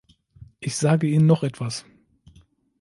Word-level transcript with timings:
Ich 0.59 0.77
sage 0.77 1.05
Ihnen 1.05 1.27
noch 1.27 1.43
etwas. 1.43 1.85